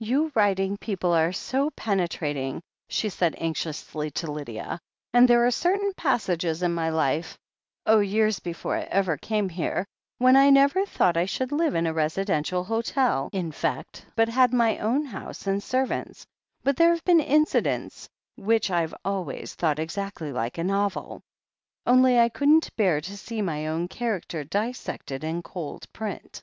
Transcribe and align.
"You 0.00 0.32
writing 0.34 0.76
people 0.76 1.12
are 1.12 1.30
so 1.32 1.70
penetrating," 1.70 2.62
she 2.88 3.08
said 3.08 3.36
anxiously 3.38 4.10
to 4.10 4.28
Lydia, 4.32 4.80
"and 5.12 5.28
there 5.28 5.46
are 5.46 5.52
certain 5.52 5.92
passages 5.94 6.64
in 6.64 6.74
my 6.74 6.90
life— 6.90 7.38
oh, 7.86 8.00
years 8.00 8.40
before 8.40 8.74
I 8.74 8.80
ever 8.90 9.16
came 9.16 9.48
here— 9.48 9.86
^when 10.20 10.34
I 10.34 10.50
never 10.50 10.84
thought 10.84 11.16
I 11.16 11.26
should 11.26 11.52
live 11.52 11.76
in 11.76 11.86
a 11.86 11.94
residential 11.94 12.64
hotel, 12.64 13.30
in 13.32 13.52
fact, 13.52 14.04
but 14.16 14.28
had 14.28 14.52
my 14.52 14.78
own 14.78 15.04
house 15.04 15.46
and 15.46 15.62
servants— 15.62 16.26
^but 16.66 16.74
there 16.74 16.90
have 16.90 17.04
been 17.04 17.20
incidents 17.20 18.08
which 18.36 18.72
I've 18.72 18.96
always 19.04 19.54
thought 19.54 19.78
exactly 19.78 20.32
like 20.32 20.58
a 20.58 20.64
novel. 20.64 21.22
Only 21.86 22.18
I 22.18 22.30
couldn't 22.30 22.74
bear 22.74 23.00
to 23.02 23.16
see 23.16 23.42
my 23.42 23.68
own 23.68 23.86
char 23.88 24.20
acter 24.20 24.50
dissected 24.50 25.22
in 25.22 25.40
cold 25.40 25.86
print." 25.92 26.42